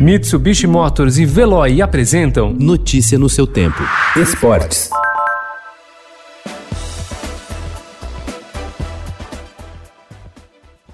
[0.00, 3.82] Mitsubishi Motors e Veloy apresentam Notícia no seu tempo.
[4.16, 4.88] Esportes.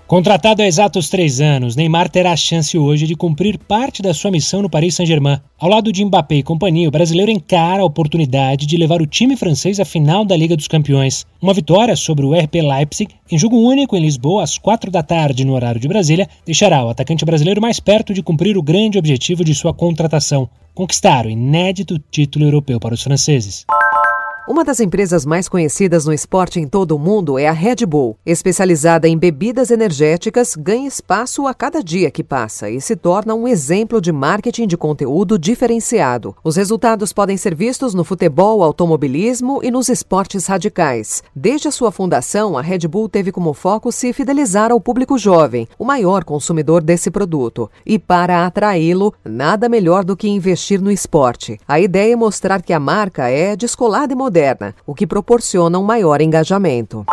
[0.06, 4.30] Contratado há exatos três anos, Neymar terá a chance hoje de cumprir parte da sua
[4.30, 5.40] missão no Paris Saint-Germain.
[5.58, 9.36] Ao lado de Mbappé e companhia, o brasileiro encara a oportunidade de levar o time
[9.36, 11.26] francês à final da Liga dos Campeões.
[11.42, 15.44] Uma vitória sobre o RP Leipzig, em jogo único em Lisboa, às quatro da tarde
[15.44, 19.42] no horário de Brasília, deixará o atacante brasileiro mais perto de cumprir o grande objetivo
[19.42, 23.66] de sua contratação: conquistar o inédito título europeu para os franceses.
[24.48, 28.16] Uma das empresas mais conhecidas no esporte em todo o mundo é a Red Bull.
[28.24, 33.48] Especializada em bebidas energéticas, ganha espaço a cada dia que passa e se torna um
[33.48, 36.36] exemplo de marketing de conteúdo diferenciado.
[36.44, 41.24] Os resultados podem ser vistos no futebol, automobilismo e nos esportes radicais.
[41.34, 45.66] Desde a sua fundação, a Red Bull teve como foco se fidelizar ao público jovem,
[45.76, 47.68] o maior consumidor desse produto.
[47.84, 51.58] E para atraí-lo, nada melhor do que investir no esporte.
[51.66, 55.78] A ideia é mostrar que a marca é descolada e moderna moderna, o que proporciona
[55.78, 57.06] um maior engajamento.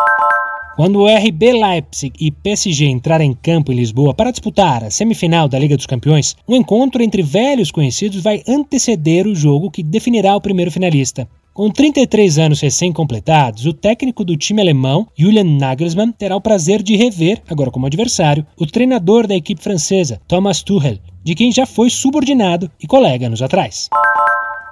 [0.75, 5.47] Quando o RB Leipzig e PSG entrarem em campo em Lisboa para disputar a semifinal
[5.47, 10.35] da Liga dos Campeões, um encontro entre velhos conhecidos vai anteceder o jogo que definirá
[10.35, 11.27] o primeiro finalista.
[11.53, 16.95] Com 33 anos recém-completados, o técnico do time alemão, Julian Nagelsmann, terá o prazer de
[16.95, 21.91] rever, agora como adversário, o treinador da equipe francesa, Thomas Tuchel, de quem já foi
[21.91, 23.87] subordinado e colega anos atrás.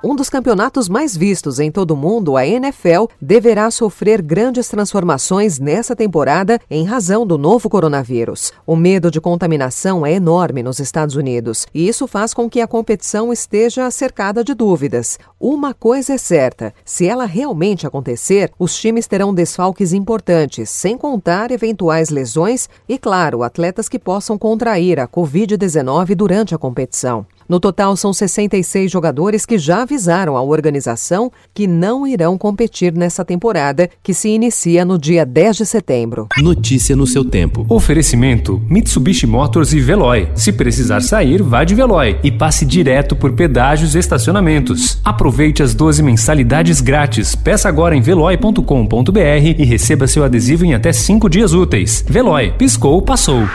[0.04, 5.60] Um dos campeonatos mais vistos em todo o mundo, a NFL, deverá sofrer grandes transformações
[5.60, 8.52] nessa temporada em razão do novo coronavírus.
[8.66, 12.68] O medo de contaminação é enorme nos Estados Unidos e isso faz com que a
[12.68, 15.20] competição esteja cercada de dúvidas.
[15.40, 21.52] Uma coisa é certa: se ela realmente acontecer, os times terão desfalques importantes, sem contar
[21.52, 27.24] eventuais lesões e, claro, atletas que possam contrair a Covid-19 durante a competição.
[27.52, 33.26] No total, são 66 jogadores que já avisaram à organização que não irão competir nessa
[33.26, 36.30] temporada, que se inicia no dia 10 de setembro.
[36.42, 37.66] Notícia no seu tempo.
[37.68, 40.30] Oferecimento: Mitsubishi Motors e Veloy.
[40.34, 45.02] Se precisar sair, vá de Veloy e passe direto por pedágios e estacionamentos.
[45.04, 47.36] Aproveite as 12 mensalidades grátis.
[47.36, 49.20] Peça agora em veloy.com.br
[49.58, 52.02] e receba seu adesivo em até 5 dias úteis.
[52.08, 53.46] Veloy, piscou, passou.